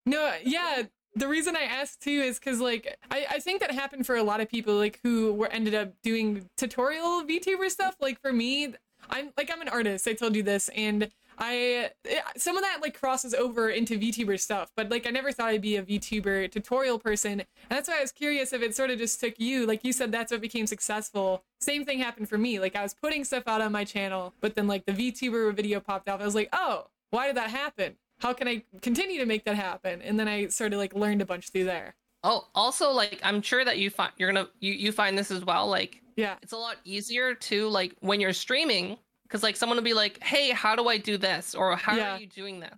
No, 0.05 0.33
yeah. 0.43 0.83
The 1.15 1.27
reason 1.27 1.55
I 1.55 1.62
asked 1.62 2.01
too 2.01 2.10
is 2.10 2.39
because 2.39 2.60
like 2.60 2.98
I, 3.10 3.25
I 3.31 3.39
think 3.39 3.62
that 3.62 3.72
happened 3.72 4.05
for 4.05 4.15
a 4.15 4.24
lot 4.24 4.41
of 4.41 4.50
people 4.50 4.75
like 4.75 5.00
who 5.03 5.33
were 5.33 5.48
ended 5.48 5.74
up 5.75 5.93
doing 6.01 6.50
tutorial 6.57 7.24
VTuber 7.24 7.69
stuff. 7.69 7.95
Like 8.01 8.19
for 8.19 8.33
me, 8.33 8.74
I'm 9.10 9.31
like 9.38 9.50
I'm 9.50 9.62
an 9.62 9.69
artist. 9.69 10.07
I 10.07 10.13
told 10.13 10.36
you 10.36 10.43
this, 10.43 10.69
and 10.75 11.10
I 11.37 11.89
it- 12.05 12.23
some 12.37 12.57
of 12.57 12.63
that 12.63 12.79
like 12.81 12.97
crosses 12.99 13.33
over 13.33 13.69
into 13.69 13.97
VTuber 13.97 14.39
stuff. 14.39 14.71
But 14.75 14.89
like 14.89 15.05
I 15.07 15.09
never 15.09 15.31
thought 15.31 15.49
I'd 15.49 15.61
be 15.61 15.75
a 15.77 15.83
VTuber 15.83 16.51
tutorial 16.51 16.99
person, 16.99 17.31
and 17.41 17.47
that's 17.69 17.87
why 17.89 17.97
I 17.97 18.01
was 18.01 18.11
curious 18.11 18.53
if 18.53 18.61
it 18.61 18.75
sort 18.75 18.89
of 18.89 18.97
just 18.97 19.19
took 19.19 19.39
you. 19.39 19.65
Like 19.65 19.83
you 19.83 19.93
said, 19.93 20.11
that's 20.11 20.31
what 20.31 20.41
became 20.41 20.67
successful. 20.67 21.43
Same 21.61 21.85
thing 21.85 21.99
happened 21.99 22.29
for 22.29 22.37
me. 22.37 22.59
Like 22.59 22.75
I 22.75 22.83
was 22.83 22.93
putting 22.93 23.23
stuff 23.23 23.43
out 23.47 23.61
on 23.61 23.71
my 23.71 23.83
channel, 23.83 24.33
but 24.41 24.55
then 24.55 24.67
like 24.67 24.85
the 24.85 24.93
VTuber 24.93 25.53
video 25.55 25.79
popped 25.79 26.07
up. 26.09 26.21
I 26.21 26.25
was 26.25 26.35
like, 26.35 26.49
oh, 26.53 26.87
why 27.11 27.27
did 27.27 27.37
that 27.37 27.49
happen? 27.49 27.95
How 28.19 28.33
can 28.33 28.47
I 28.47 28.63
continue 28.81 29.19
to 29.19 29.25
make 29.25 29.43
that 29.45 29.55
happen? 29.55 30.01
And 30.01 30.19
then 30.19 30.27
I 30.27 30.47
sort 30.47 30.73
of 30.73 30.79
like 30.79 30.93
learned 30.95 31.21
a 31.21 31.25
bunch 31.25 31.49
through 31.49 31.65
there. 31.65 31.95
oh, 32.23 32.47
also 32.55 32.91
like 32.91 33.19
I'm 33.23 33.41
sure 33.41 33.65
that 33.65 33.77
you 33.79 33.89
find 33.89 34.11
you're 34.17 34.31
gonna 34.31 34.47
you 34.61 34.71
you 34.73 34.91
find 34.93 35.17
this 35.17 35.29
as 35.29 35.43
well. 35.43 35.67
Like 35.67 36.01
Yeah. 36.15 36.35
it's 36.41 36.53
a 36.53 36.57
lot 36.57 36.77
easier 36.85 37.33
to 37.35 37.67
like 37.69 37.95
when 37.99 38.21
you're 38.21 38.31
streaming 38.33 38.97
because 39.33 39.41
like 39.41 39.55
someone 39.57 39.77
will 39.77 39.83
be 39.83 39.95
like 39.95 40.21
hey 40.23 40.51
how 40.51 40.75
do 40.75 40.87
i 40.87 40.95
do 40.97 41.17
this 41.17 41.55
or 41.55 41.75
how 41.75 41.95
Yeah. 41.95 42.15
are 42.15 42.19
you 42.19 42.27
doing 42.27 42.59
this 42.59 42.77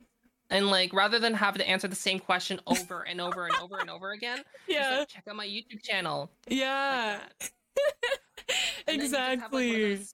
And 0.49 0.69
like 0.71 0.93
rather 0.93 1.19
than 1.19 1.33
having 1.33 1.59
to 1.59 1.67
answer 1.67 1.89
the 1.89 1.95
same 1.97 2.17
question 2.19 2.61
over 2.65 3.01
and 3.01 3.19
over 3.19 3.45
and 3.45 3.55
over 3.57 3.77
and 3.79 3.89
over 3.89 4.11
again, 4.11 4.39
yeah. 4.67 4.99
Like, 4.99 5.09
check 5.09 5.23
out 5.27 5.35
my 5.35 5.45
YouTube 5.45 5.81
channel. 5.83 6.29
Yeah. 6.47 7.19
Like 7.41 7.51
exactly. 8.87 9.71
One 9.71 9.81
of, 9.81 9.97
those, 9.99 10.13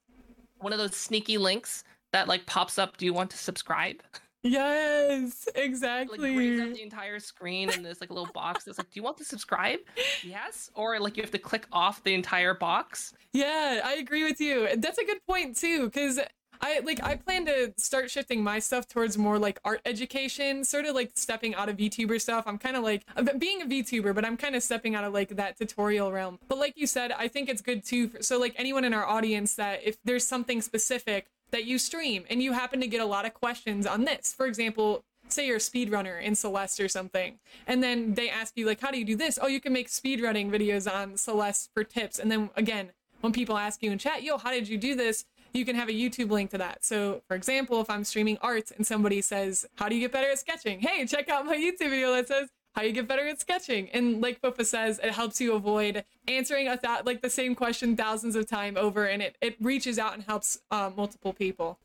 one 0.59 0.73
of 0.73 0.79
those 0.79 0.95
sneaky 0.95 1.37
links 1.37 1.83
that 2.13 2.27
like 2.29 2.45
pops 2.45 2.79
up. 2.79 2.95
Do 2.97 3.05
you 3.05 3.13
want 3.13 3.29
to 3.31 3.37
subscribe? 3.37 3.97
Yes, 4.43 5.47
exactly. 5.55 6.17
Like 6.17 6.35
brings 6.35 6.61
up 6.61 6.73
the 6.73 6.81
entire 6.81 7.19
screen 7.19 7.69
and 7.69 7.85
there's 7.85 8.01
like 8.01 8.09
a 8.09 8.13
little 8.13 8.31
box 8.33 8.63
that's 8.63 8.77
like, 8.77 8.89
do 8.89 8.99
you 8.99 9.03
want 9.03 9.17
to 9.17 9.25
subscribe? 9.25 9.79
Yes. 10.23 10.71
Or 10.73 10.99
like 10.99 11.15
you 11.15 11.23
have 11.23 11.31
to 11.31 11.37
click 11.37 11.67
off 11.71 12.03
the 12.03 12.13
entire 12.13 12.53
box. 12.53 13.13
Yeah, 13.33 13.81
I 13.83 13.93
agree 13.93 14.23
with 14.23 14.41
you. 14.41 14.67
That's 14.77 14.97
a 14.97 15.05
good 15.05 15.19
point 15.27 15.57
too, 15.57 15.85
because 15.85 16.19
I 16.63 16.79
like 16.83 17.01
I 17.03 17.15
plan 17.15 17.45
to 17.45 17.73
start 17.77 18.11
shifting 18.11 18.43
my 18.43 18.59
stuff 18.59 18.87
towards 18.87 19.17
more 19.17 19.39
like 19.39 19.59
art 19.65 19.81
education, 19.85 20.63
sort 20.63 20.85
of 20.85 20.95
like 20.95 21.11
stepping 21.15 21.55
out 21.55 21.69
of 21.69 21.77
VTuber 21.77 22.21
stuff. 22.21 22.43
I'm 22.45 22.57
kind 22.57 22.75
of 22.75 22.83
like 22.83 23.03
being 23.39 23.61
a 23.61 23.65
VTuber, 23.65 24.13
but 24.13 24.25
I'm 24.25 24.37
kind 24.37 24.55
of 24.55 24.61
stepping 24.61 24.93
out 24.95 25.03
of 25.03 25.13
like 25.13 25.29
that 25.37 25.57
tutorial 25.57 26.11
realm. 26.11 26.37
But 26.47 26.59
like 26.59 26.73
you 26.77 26.85
said, 26.87 27.11
I 27.11 27.27
think 27.27 27.49
it's 27.49 27.61
good 27.61 27.83
too. 27.83 28.09
For, 28.09 28.21
so 28.21 28.39
like 28.39 28.53
anyone 28.57 28.85
in 28.85 28.93
our 28.93 29.05
audience 29.05 29.55
that 29.55 29.81
if 29.83 29.97
there's 30.03 30.25
something 30.25 30.61
specific 30.61 31.27
that 31.51 31.65
you 31.65 31.77
stream 31.77 32.25
and 32.29 32.41
you 32.41 32.53
happen 32.53 32.79
to 32.81 32.87
get 32.87 33.01
a 33.01 33.05
lot 33.05 33.25
of 33.25 33.33
questions 33.33 33.85
on 33.85 34.05
this, 34.05 34.33
for 34.33 34.45
example, 34.45 35.03
say 35.27 35.47
you're 35.47 35.57
a 35.57 35.59
speedrunner 35.59 36.21
in 36.21 36.35
Celeste 36.35 36.79
or 36.79 36.89
something, 36.89 37.39
and 37.67 37.83
then 37.83 38.15
they 38.15 38.29
ask 38.29 38.57
you 38.57 38.65
like, 38.65 38.81
how 38.81 38.91
do 38.91 38.97
you 38.97 39.05
do 39.05 39.15
this? 39.15 39.39
Oh, 39.41 39.47
you 39.47 39.61
can 39.61 39.73
make 39.73 39.89
speedrunning 39.89 40.49
videos 40.49 40.91
on 40.91 41.17
Celeste 41.17 41.69
for 41.73 41.83
tips. 41.83 42.19
And 42.19 42.31
then 42.31 42.49
again, 42.55 42.91
when 43.21 43.31
people 43.33 43.57
ask 43.57 43.81
you 43.83 43.91
in 43.91 43.97
chat, 43.97 44.23
yo, 44.23 44.37
how 44.37 44.51
did 44.51 44.67
you 44.67 44.77
do 44.77 44.95
this? 44.95 45.25
You 45.53 45.65
can 45.65 45.75
have 45.75 45.89
a 45.89 45.93
YouTube 45.93 46.31
link 46.31 46.49
to 46.51 46.57
that. 46.57 46.83
So, 46.85 47.21
for 47.27 47.35
example, 47.35 47.81
if 47.81 47.89
I'm 47.89 48.03
streaming 48.03 48.37
arts 48.41 48.71
and 48.71 48.87
somebody 48.87 49.21
says, 49.21 49.65
How 49.75 49.89
do 49.89 49.95
you 49.95 50.01
get 50.01 50.11
better 50.11 50.31
at 50.31 50.39
sketching? 50.39 50.79
Hey, 50.79 51.05
check 51.05 51.29
out 51.29 51.45
my 51.45 51.57
YouTube 51.57 51.89
video 51.89 52.13
that 52.13 52.27
says, 52.27 52.49
How 52.73 52.83
you 52.83 52.93
get 52.93 53.07
better 53.07 53.27
at 53.27 53.39
sketching. 53.39 53.89
And 53.89 54.21
like 54.21 54.41
Fofa 54.41 54.65
says, 54.65 54.99
it 55.03 55.11
helps 55.11 55.41
you 55.41 55.53
avoid 55.53 56.05
answering 56.27 56.67
a 56.67 56.77
th- 56.77 57.03
like 57.05 57.21
the 57.21 57.29
same 57.29 57.53
question 57.53 57.97
thousands 57.97 58.35
of 58.35 58.47
times 58.47 58.77
over 58.77 59.05
and 59.05 59.21
it, 59.21 59.35
it 59.41 59.57
reaches 59.59 59.99
out 59.99 60.13
and 60.13 60.23
helps 60.23 60.57
uh, 60.71 60.89
multiple 60.95 61.33
people. 61.33 61.79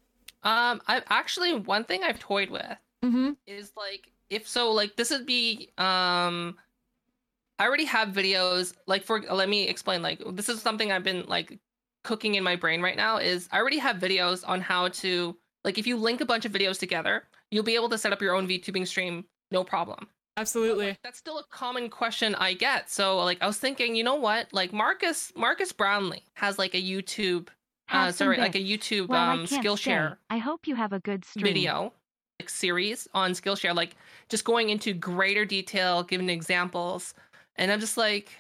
Um, 0.45 0.81
I've 0.87 1.03
actually 1.09 1.55
one 1.55 1.85
thing 1.85 2.05
I've 2.05 2.21
toyed 2.21 2.51
with 2.51 2.77
mm-hmm. 3.05 3.33
is 3.47 3.73
like 3.77 4.13
if 4.31 4.47
so, 4.47 4.71
like 4.71 4.97
this 4.97 5.11
would 5.11 5.27
be 5.27 5.71
um 5.77 6.57
I 7.59 7.67
already 7.67 7.85
have 7.87 8.09
videos 8.11 8.75
like 8.87 9.03
for 9.03 9.21
let 9.23 9.49
me 9.49 9.67
explain 9.67 10.03
like 10.03 10.23
this 10.33 10.49
is 10.49 10.61
something 10.61 10.93
I've 10.93 11.05
been 11.05 11.25
like 11.27 11.59
cooking 12.05 12.37
in 12.37 12.45
my 12.45 12.55
brain 12.55 12.81
right 12.81 12.97
now 12.97 13.17
is 13.17 13.49
I 13.51 13.59
already 13.59 13.79
have 13.79 13.97
videos 13.97 14.45
on 14.47 14.61
how 14.61 14.89
to 14.89 15.37
like 15.65 15.79
if 15.79 15.87
you 15.87 15.97
link 15.97 16.21
a 16.21 16.27
bunch 16.27 16.45
of 16.45 16.53
videos 16.53 16.79
together, 16.79 17.25
you'll 17.51 17.65
be 17.65 17.75
able 17.75 17.89
to 17.89 17.99
set 17.99 18.13
up 18.13 18.23
your 18.23 18.35
own 18.35 18.47
VTubing 18.47 18.87
stream 18.87 19.25
no 19.51 19.65
problem. 19.65 20.07
Absolutely. 20.37 20.89
Like, 20.89 21.03
that's 21.03 21.19
still 21.19 21.39
a 21.39 21.45
common 21.51 21.89
question 21.89 22.35
I 22.35 22.55
get. 22.55 22.91
So 22.91 23.19
like 23.19 23.39
I 23.41 23.47
was 23.47 23.59
thinking, 23.59 23.97
you 23.97 24.05
know 24.05 24.17
what? 24.17 24.53
Like 24.53 24.73
Marques 24.73 25.33
Marques 25.37 25.73
Brownlee 25.73 26.25
has 26.35 26.59
like 26.59 26.75
a 26.75 26.83
YouTube 26.83 27.49
uh 27.89 28.11
sorry, 28.11 28.37
like 28.37 28.55
a 28.55 28.63
YouTube 28.63 29.09
well, 29.09 29.31
um 29.31 29.47
Skillshare. 29.47 30.17
I 30.29 30.39
hope 30.39 30.67
you 30.67 30.75
have 30.75 30.93
a 30.93 31.01
good 31.01 31.25
stream. 31.25 31.45
video 31.45 31.93
like 32.41 32.51
series 32.51 33.09
on 33.15 33.33
Skillshare 33.33 33.75
like 33.75 33.97
just 34.29 34.45
going 34.45 34.71
into 34.71 34.93
greater 34.93 35.45
detail, 35.45 36.03
giving 36.03 36.29
examples 36.29 37.15
and 37.57 37.73
I'm 37.73 37.81
just 37.81 37.97
like, 37.97 38.31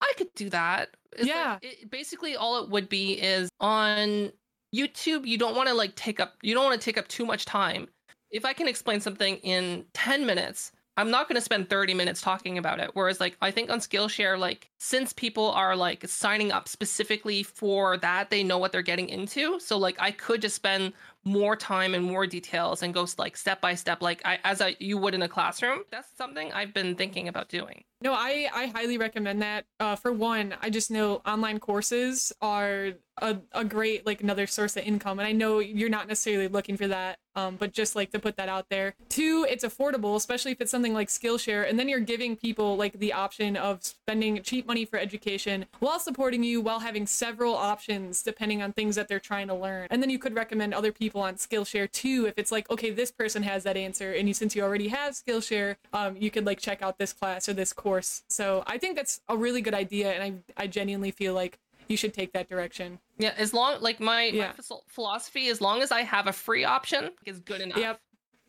I 0.00 0.12
could 0.16 0.34
do 0.34 0.50
that. 0.50 0.90
It's 1.16 1.26
yeah. 1.26 1.58
Like, 1.62 1.64
it, 1.64 1.90
basically, 1.90 2.36
all 2.36 2.62
it 2.62 2.70
would 2.70 2.88
be 2.88 3.12
is 3.12 3.48
on 3.60 4.32
YouTube. 4.74 5.26
You 5.26 5.38
don't 5.38 5.56
want 5.56 5.68
to 5.68 5.74
like 5.74 5.94
take 5.94 6.20
up. 6.20 6.34
You 6.42 6.54
don't 6.54 6.64
want 6.64 6.80
to 6.80 6.84
take 6.84 6.98
up 6.98 7.08
too 7.08 7.24
much 7.24 7.44
time. 7.44 7.88
If 8.30 8.44
I 8.44 8.52
can 8.52 8.66
explain 8.66 9.00
something 9.00 9.36
in 9.38 9.84
ten 9.94 10.26
minutes, 10.26 10.72
I'm 10.96 11.10
not 11.10 11.28
going 11.28 11.36
to 11.36 11.40
spend 11.40 11.68
30 11.68 11.94
minutes 11.94 12.20
talking 12.20 12.58
about 12.58 12.78
it. 12.78 12.90
Whereas, 12.94 13.20
like, 13.20 13.36
I 13.40 13.50
think 13.50 13.70
on 13.70 13.80
Skillshare, 13.80 14.38
like, 14.38 14.70
since 14.78 15.12
people 15.12 15.50
are 15.52 15.74
like 15.74 16.06
signing 16.06 16.52
up 16.52 16.68
specifically 16.68 17.42
for 17.42 17.96
that, 17.98 18.30
they 18.30 18.44
know 18.44 18.58
what 18.58 18.70
they're 18.70 18.82
getting 18.82 19.08
into. 19.08 19.58
So, 19.60 19.76
like, 19.76 19.96
I 19.98 20.10
could 20.12 20.42
just 20.42 20.56
spend 20.56 20.92
more 21.24 21.56
time 21.56 21.94
and 21.94 22.04
more 22.04 22.26
details 22.26 22.82
and 22.82 22.92
go 22.92 23.06
like 23.16 23.36
step 23.36 23.60
by 23.60 23.74
step, 23.74 24.02
like 24.02 24.20
I, 24.24 24.38
as 24.44 24.60
I, 24.60 24.76
you 24.78 24.98
would 24.98 25.14
in 25.14 25.22
a 25.22 25.28
classroom. 25.28 25.80
That's 25.90 26.08
something 26.16 26.52
I've 26.52 26.74
been 26.74 26.94
thinking 26.94 27.28
about 27.28 27.48
doing. 27.48 27.84
No, 28.02 28.12
I, 28.12 28.48
I 28.54 28.66
highly 28.66 28.98
recommend 28.98 29.40
that. 29.40 29.64
Uh, 29.80 29.96
for 29.96 30.12
one, 30.12 30.54
I 30.60 30.68
just 30.68 30.90
know 30.90 31.22
online 31.26 31.58
courses 31.58 32.32
are 32.42 32.92
a, 33.22 33.38
a 33.52 33.64
great 33.64 34.04
like 34.04 34.22
another 34.22 34.46
source 34.46 34.76
of 34.76 34.84
income, 34.84 35.18
and 35.18 35.26
I 35.26 35.32
know 35.32 35.58
you're 35.58 35.88
not 35.88 36.06
necessarily 36.08 36.48
looking 36.48 36.76
for 36.76 36.86
that, 36.88 37.18
um, 37.36 37.56
but 37.56 37.72
just 37.72 37.96
like 37.96 38.10
to 38.12 38.18
put 38.18 38.36
that 38.36 38.48
out 38.48 38.68
there. 38.68 38.94
Two, 39.08 39.46
it's 39.48 39.64
affordable, 39.64 40.16
especially 40.16 40.52
if 40.52 40.60
it's 40.60 40.70
something 40.70 40.94
like 40.94 41.08
Skillshare, 41.08 41.68
and 41.68 41.78
then 41.78 41.88
you're 41.88 42.00
giving 42.00 42.36
people 42.36 42.76
like 42.76 42.98
the 42.98 43.12
option 43.12 43.56
of 43.56 43.82
spending 43.82 44.42
cheap 44.42 44.66
money 44.66 44.84
for 44.84 44.98
education 44.98 45.66
while 45.80 45.98
supporting 45.98 46.42
you, 46.42 46.60
while 46.60 46.80
having 46.80 47.06
several 47.06 47.54
options 47.54 48.22
depending 48.22 48.62
on 48.62 48.72
things 48.72 48.96
that 48.96 49.08
they're 49.08 49.20
trying 49.20 49.48
to 49.48 49.54
learn. 49.54 49.86
And 49.90 50.02
then 50.02 50.10
you 50.10 50.18
could 50.18 50.34
recommend 50.34 50.74
other 50.74 50.92
people 50.92 51.20
on 51.20 51.34
Skillshare 51.34 51.90
too, 51.90 52.26
if 52.26 52.34
it's 52.36 52.52
like 52.52 52.70
okay, 52.70 52.90
this 52.90 53.10
person 53.10 53.42
has 53.42 53.64
that 53.64 53.76
answer, 53.76 54.12
and 54.12 54.28
you 54.28 54.34
since 54.34 54.54
you 54.54 54.62
already 54.62 54.88
have 54.88 55.14
Skillshare, 55.14 55.76
um, 55.92 56.16
you 56.18 56.30
could 56.30 56.46
like 56.46 56.60
check 56.60 56.82
out 56.82 56.98
this 56.98 57.12
class 57.12 57.48
or 57.48 57.52
this 57.52 57.72
course. 57.72 58.22
So 58.28 58.62
I 58.66 58.78
think 58.78 58.96
that's 58.96 59.20
a 59.28 59.36
really 59.36 59.60
good 59.60 59.74
idea, 59.74 60.12
and 60.12 60.22
I 60.56 60.64
I 60.64 60.66
genuinely 60.66 61.10
feel 61.10 61.34
like 61.34 61.58
you 61.88 61.96
should 61.96 62.14
take 62.14 62.32
that 62.32 62.48
direction. 62.48 62.98
Yeah, 63.18 63.34
as 63.36 63.52
long 63.52 63.80
like 63.80 64.00
my, 64.00 64.24
yeah. 64.24 64.52
my 64.56 64.76
philosophy, 64.88 65.48
as 65.48 65.60
long 65.60 65.82
as 65.82 65.92
I 65.92 66.02
have 66.02 66.26
a 66.26 66.32
free 66.32 66.64
option, 66.64 67.10
is 67.24 67.40
good 67.40 67.60
enough. 67.60 67.78
Yep. 67.78 68.00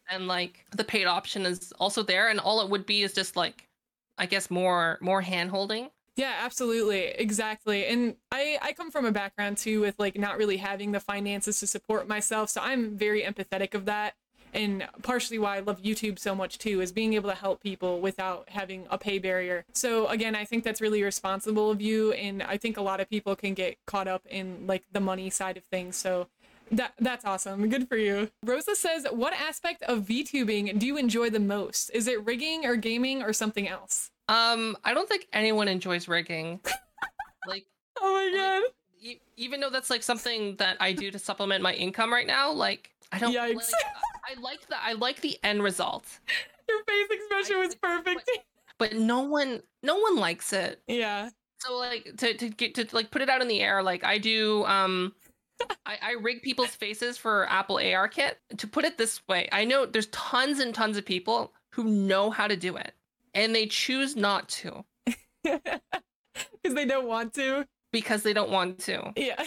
And 0.10 0.28
like 0.28 0.66
the 0.76 0.84
paid 0.84 1.06
option 1.06 1.46
is 1.46 1.74
also 1.80 2.04
there, 2.04 2.30
and 2.30 2.40
all 2.40 2.62
it 2.62 2.70
would 2.70 2.86
be 2.86 3.04
is 3.04 3.14
just 3.14 3.36
like, 3.36 3.68
I 4.18 4.26
guess 4.26 4.52
more 4.52 4.98
more 5.02 5.22
hand 5.22 5.50
holding. 5.50 5.90
Yeah, 6.16 6.34
absolutely. 6.42 7.08
Exactly. 7.08 7.86
And 7.88 8.16
I 8.32 8.58
I 8.62 8.74
come 8.74 8.92
from 8.92 9.06
a 9.06 9.12
background 9.12 9.58
too 9.58 9.82
with 9.82 9.96
like 9.98 10.18
not 10.18 10.38
really 10.38 10.58
having 10.58 10.92
the 10.92 11.00
finances 11.00 11.60
to 11.60 11.68
support 11.68 12.08
myself, 12.08 12.50
so 12.50 12.62
I'm 12.62 12.98
very 12.98 13.24
empathetic 13.24 13.74
of 13.74 13.86
that 13.86 14.14
and 14.56 14.88
partially 15.04 15.38
why 15.38 15.58
I 15.58 15.60
love 15.60 15.82
YouTube 15.82 16.18
so 16.18 16.34
much 16.34 16.58
too 16.58 16.82
is 16.82 16.92
being 16.92 17.14
able 17.14 17.30
to 17.30 17.36
help 17.36 17.62
people 17.62 18.00
without 18.02 18.50
having 18.50 18.88
a 18.90 18.98
pay 18.98 19.20
barrier. 19.20 19.66
So 19.74 20.08
again, 20.08 20.36
I 20.36 20.46
think 20.46 20.64
that's 20.64 20.82
really 20.82 21.04
responsible 21.04 21.70
of 21.70 21.82
you 21.82 22.14
and 22.14 22.42
I 22.42 22.58
think 22.58 22.78
a 22.78 22.82
lot 22.82 23.00
of 23.00 23.10
people 23.10 23.36
can 23.36 23.54
get 23.54 23.78
caught 23.86 24.08
up 24.08 24.26
in 24.30 24.66
like 24.66 24.84
the 24.92 25.00
money 25.00 25.30
side 25.30 25.58
of 25.58 25.64
things. 25.66 25.96
So 25.96 26.28
that 26.72 26.94
that's 27.00 27.26
awesome. 27.26 27.70
Good 27.70 27.88
for 27.88 27.98
you. 27.98 28.30
Rosa 28.44 28.76
says, 28.76 29.06
"What 29.12 29.34
aspect 29.34 29.84
of 29.84 30.04
VTubing 30.04 30.80
do 30.80 30.88
you 30.88 30.98
enjoy 30.98 31.30
the 31.30 31.40
most? 31.40 31.92
Is 31.94 32.08
it 32.08 32.26
rigging 32.26 32.66
or 32.66 32.76
gaming 32.76 33.22
or 33.22 33.34
something 33.34 33.68
else?" 33.68 34.10
Um, 34.28 34.76
I 34.84 34.94
don't 34.94 35.08
think 35.08 35.28
anyone 35.32 35.68
enjoys 35.68 36.08
rigging. 36.08 36.60
like, 37.48 37.66
oh 38.02 38.14
my 38.14 38.36
god. 38.36 38.62
Like, 38.64 38.74
e- 39.02 39.22
even 39.38 39.60
though 39.60 39.70
that's 39.70 39.90
like 39.92 40.02
something 40.02 40.56
that 40.56 40.78
I 40.80 40.94
do 40.94 41.12
to 41.12 41.20
supplement 41.20 41.62
my 41.62 41.74
income 41.74 42.12
right 42.12 42.26
now, 42.26 42.52
like 42.52 42.90
I 43.12 43.20
don't. 43.20 43.34
Yikes. 43.34 43.56
Like, 43.56 43.66
I 44.28 44.40
like 44.40 44.68
the 44.68 44.76
I 44.82 44.94
like 44.94 45.22
the 45.22 45.38
end 45.44 45.64
result. 45.64 46.06
Your 46.70 46.84
face 46.84 47.08
expression 47.12 47.60
was 47.60 47.76
perfect. 47.76 48.30
But, 48.78 48.92
but, 48.92 49.00
no 49.00 49.22
one 49.22 49.62
no 49.84 49.98
one 49.98 50.18
likes 50.18 50.52
it. 50.54 50.82
Yeah. 50.88 51.30
So 51.60 51.78
like 51.78 52.16
to 52.18 52.34
to 52.34 52.50
get 52.50 52.76
to 52.76 52.88
like 52.92 53.12
put 53.12 53.22
it 53.22 53.30
out 53.30 53.42
in 53.42 53.48
the 53.48 53.62
air, 53.62 53.84
like 53.84 54.04
I 54.04 54.18
do 54.18 54.66
um 54.66 55.14
I, 55.86 55.98
I 56.02 56.12
rig 56.14 56.42
people's 56.42 56.76
faces 56.76 57.18
for 57.18 57.48
Apple 57.50 57.78
ARKit. 57.78 58.34
To 58.58 58.68
put 58.68 58.84
it 58.84 58.98
this 58.98 59.22
way, 59.28 59.48
I 59.52 59.66
know 59.66 59.86
there's 59.86 60.08
tons 60.08 60.60
and 60.60 60.74
tons 60.74 60.98
of 60.98 61.06
people 61.06 61.54
who 61.72 61.84
know 61.84 62.30
how 62.30 62.48
to 62.48 62.56
do 62.56 62.76
it 62.76 62.94
and 63.36 63.54
they 63.54 63.68
choose 63.68 64.16
not 64.16 64.50
to. 64.50 64.86
Because 66.66 66.76
they 66.76 66.86
don't 66.86 67.08
want 67.08 67.34
to. 67.36 67.66
Because 67.92 68.24
they 68.24 68.34
don't 68.34 68.50
want 68.50 68.80
to. 68.80 69.14
Yeah. 69.16 69.46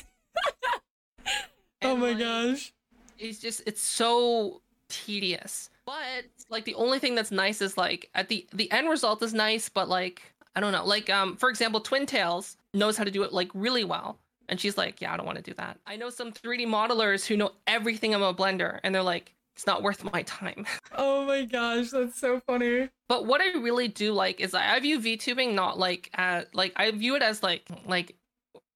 oh 1.82 1.96
my 1.96 2.10
like, 2.10 2.18
gosh. 2.20 2.72
It's 3.18 3.40
just 3.40 3.62
it's 3.66 3.82
so 3.82 4.62
tedious. 4.88 5.70
But 5.86 6.24
like 6.50 6.64
the 6.64 6.74
only 6.74 6.98
thing 6.98 7.14
that's 7.14 7.30
nice 7.30 7.62
is 7.62 7.76
like 7.76 8.10
at 8.14 8.28
the 8.28 8.46
the 8.52 8.70
end 8.70 8.88
result 8.88 9.22
is 9.22 9.32
nice, 9.32 9.68
but 9.68 9.88
like 9.88 10.22
I 10.54 10.60
don't 10.60 10.72
know. 10.72 10.84
Like 10.84 11.08
um 11.10 11.36
for 11.36 11.48
example, 11.48 11.80
Twin 11.80 12.06
Tails 12.06 12.56
knows 12.74 12.96
how 12.96 13.04
to 13.04 13.10
do 13.10 13.22
it 13.22 13.32
like 13.32 13.50
really 13.54 13.84
well. 13.84 14.18
And 14.50 14.58
she's 14.58 14.78
like, 14.78 15.00
"Yeah, 15.00 15.12
I 15.12 15.16
don't 15.16 15.26
want 15.26 15.36
to 15.36 15.42
do 15.42 15.54
that." 15.54 15.78
I 15.86 15.96
know 15.96 16.10
some 16.10 16.32
3D 16.32 16.66
modelers 16.66 17.26
who 17.26 17.36
know 17.36 17.52
everything 17.66 18.14
about 18.14 18.38
Blender 18.38 18.80
and 18.82 18.94
they're 18.94 19.02
like, 19.02 19.34
"It's 19.54 19.66
not 19.66 19.82
worth 19.82 20.04
my 20.12 20.22
time." 20.22 20.66
Oh 20.96 21.26
my 21.26 21.44
gosh, 21.44 21.90
that's 21.90 22.18
so 22.18 22.40
funny. 22.40 22.88
But 23.08 23.26
what 23.26 23.40
I 23.40 23.52
really 23.58 23.86
do 23.88 24.12
like 24.12 24.40
is 24.40 24.54
I 24.54 24.80
view 24.80 24.98
VTubing 24.98 25.54
not 25.54 25.78
like 25.78 26.10
at 26.14 26.54
like 26.54 26.72
I 26.76 26.90
view 26.90 27.14
it 27.16 27.22
as 27.22 27.42
like 27.42 27.68
like 27.86 28.16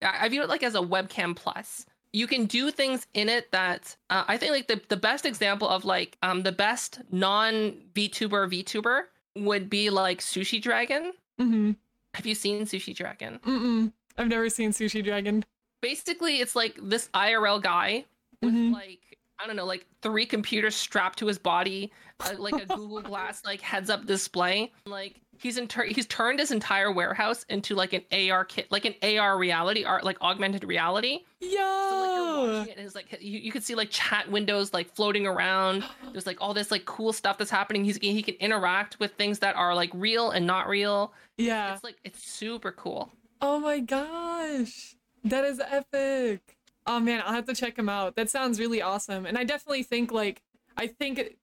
I 0.02 0.28
view 0.28 0.42
it 0.42 0.48
like 0.48 0.62
as 0.62 0.74
a 0.74 0.80
webcam 0.80 1.34
plus 1.34 1.86
you 2.12 2.26
can 2.26 2.46
do 2.46 2.70
things 2.70 3.06
in 3.14 3.28
it 3.28 3.50
that 3.52 3.96
uh, 4.10 4.24
I 4.28 4.36
think 4.36 4.52
like 4.52 4.68
the, 4.68 4.80
the 4.88 4.96
best 4.96 5.24
example 5.24 5.68
of 5.68 5.84
like 5.84 6.16
um 6.22 6.42
the 6.42 6.52
best 6.52 7.00
non 7.10 7.74
VTuber 7.94 8.50
VTuber 8.50 9.04
would 9.36 9.70
be 9.70 9.90
like 9.90 10.20
Sushi 10.20 10.60
Dragon. 10.60 11.12
Mm-hmm. 11.40 11.72
Have 12.14 12.26
you 12.26 12.34
seen 12.34 12.64
Sushi 12.64 12.94
Dragon? 12.94 13.40
Mm-mm. 13.46 13.92
I've 14.18 14.28
never 14.28 14.50
seen 14.50 14.72
Sushi 14.72 15.02
Dragon. 15.02 15.44
Basically, 15.80 16.40
it's 16.40 16.54
like 16.54 16.78
this 16.82 17.08
IRL 17.14 17.62
guy 17.62 18.04
with 18.42 18.54
mm-hmm. 18.54 18.72
like 18.72 19.18
I 19.38 19.46
don't 19.46 19.56
know, 19.56 19.64
like 19.64 19.86
three 20.02 20.26
computers 20.26 20.76
strapped 20.76 21.18
to 21.18 21.26
his 21.26 21.38
body, 21.38 21.90
uh, 22.20 22.34
like 22.38 22.54
a 22.54 22.66
Google 22.66 23.00
Glass 23.00 23.42
like 23.44 23.60
heads 23.60 23.90
up 23.90 24.06
display. 24.06 24.70
Like 24.86 25.20
he's 25.42 25.58
in 25.58 25.68
he's 25.88 26.06
turned 26.06 26.38
his 26.38 26.50
entire 26.50 26.90
warehouse 26.90 27.44
into 27.48 27.74
like 27.74 27.92
an 27.92 28.02
AR 28.30 28.44
kit, 28.44 28.68
like 28.70 28.84
an 28.84 28.94
AR 29.18 29.36
reality, 29.36 29.84
art 29.84 30.04
like 30.04 30.20
augmented 30.22 30.64
reality. 30.64 31.24
Yeah. 31.40 31.90
So 31.90 32.00
like 32.00 32.14
you're 32.14 32.58
watching 32.58 32.72
it, 32.72 32.76
and 32.78 32.86
it's 32.86 32.94
like 32.94 33.18
you, 33.20 33.40
you 33.40 33.50
could 33.50 33.64
see 33.64 33.74
like 33.74 33.90
chat 33.90 34.30
windows 34.30 34.72
like 34.72 34.94
floating 34.94 35.26
around. 35.26 35.84
There's 36.12 36.26
like 36.26 36.40
all 36.40 36.54
this 36.54 36.70
like 36.70 36.84
cool 36.84 37.12
stuff 37.12 37.38
that's 37.38 37.50
happening. 37.50 37.84
He's 37.84 37.96
he 37.96 38.22
can 38.22 38.36
interact 38.36 39.00
with 39.00 39.14
things 39.14 39.40
that 39.40 39.56
are 39.56 39.74
like 39.74 39.90
real 39.92 40.30
and 40.30 40.46
not 40.46 40.68
real. 40.68 41.12
Yeah. 41.36 41.74
It's 41.74 41.84
like 41.84 41.96
it's 42.04 42.24
super 42.24 42.72
cool. 42.72 43.12
Oh 43.40 43.58
my 43.58 43.80
gosh. 43.80 44.94
That 45.24 45.44
is 45.44 45.60
epic. 45.60 46.56
Oh 46.86 47.00
man, 47.00 47.22
I'll 47.24 47.34
have 47.34 47.46
to 47.46 47.54
check 47.54 47.78
him 47.78 47.88
out. 47.88 48.16
That 48.16 48.30
sounds 48.30 48.58
really 48.58 48.80
awesome. 48.80 49.26
And 49.26 49.36
I 49.36 49.44
definitely 49.44 49.82
think 49.82 50.12
like 50.12 50.42
I 50.76 50.86
think 50.86 51.36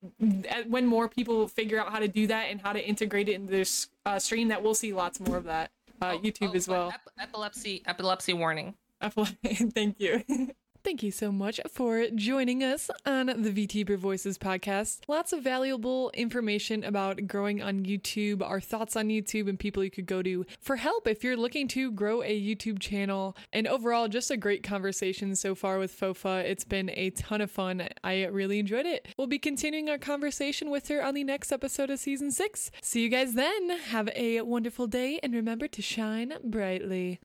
when 0.67 0.86
more 0.86 1.07
people 1.07 1.48
figure 1.48 1.79
out 1.79 1.91
how 1.91 2.00
to 2.00 2.07
do 2.07 2.27
that 2.27 2.45
and 2.50 2.62
how 2.62 2.74
to 2.74 2.86
integrate 2.86 3.29
it 3.29 3.33
in 3.33 3.45
this 3.45 3.89
uh, 4.05 4.19
stream, 4.19 4.48
that 4.50 4.62
we'll 4.62 4.75
see 4.75 4.93
lots 4.93 5.19
more 5.19 5.38
of 5.38 5.45
that. 5.45 5.71
Uh, 6.01 6.13
oh, 6.15 6.19
YouTube 6.19 6.51
oh, 6.51 6.55
as 6.55 6.67
well. 6.67 6.91
Ep- 6.93 7.09
epilepsy, 7.19 7.83
epilepsy 7.86 8.33
warning. 8.33 8.75
Thank 9.01 10.00
you. 10.00 10.24
Thank 10.89 11.03
you 11.03 11.12
so 11.12 11.31
much 11.31 11.62
for 11.69 12.08
joining 12.15 12.63
us 12.63 12.89
on 13.05 13.27
the 13.27 13.51
VTuber 13.51 13.96
Voices 13.96 14.39
podcast. 14.39 15.01
Lots 15.08 15.31
of 15.31 15.43
valuable 15.43 16.10
information 16.15 16.84
about 16.84 17.27
growing 17.27 17.62
on 17.62 17.86
YouTube, 17.86 18.41
our 18.41 18.60
thoughts 18.60 18.96
on 18.96 19.10
YouTube, 19.10 19.48
and 19.48 19.60
people 19.60 19.84
you 19.84 19.91
could 19.91 20.08
go 20.08 20.24
to 20.24 20.48
for 20.60 20.77
help 20.77 21.08
if 21.08 21.24
you're 21.24 21.38
looking 21.38 21.67
to 21.67 21.91
grow 21.91 22.24
a 22.24 22.41
YouTube 22.41 22.79
channel. 22.79 23.38
And 23.53 23.67
overall, 23.67 24.08
just 24.08 24.31
a 24.31 24.36
great 24.36 24.63
conversation 24.63 25.36
so 25.36 25.53
far 25.53 25.77
with 25.77 25.96
Fofa. 25.96 26.43
It's 26.43 26.63
been 26.63 26.89
a 26.96 27.12
ton 27.12 27.41
of 27.41 27.51
fun. 27.51 27.88
I 28.03 28.25
really 28.25 28.58
enjoyed 28.58 28.88
it. 28.88 29.10
We'll 29.15 29.27
be 29.27 29.38
continuing 29.38 29.91
our 29.91 30.00
conversation 30.00 30.72
with 30.72 30.88
her 30.88 31.03
on 31.05 31.13
the 31.13 31.24
next 31.24 31.51
episode 31.51 31.91
of 31.91 32.00
season 32.00 32.31
six. 32.31 32.72
See 32.81 33.03
you 33.03 33.10
guys 33.10 33.36
then. 33.36 33.69
Have 33.89 34.10
a 34.15 34.41
wonderful 34.41 34.88
day, 34.88 35.19
and 35.22 35.36
remember 35.36 35.67
to 35.67 35.84
shine 35.84 36.34
brightly. 36.43 37.17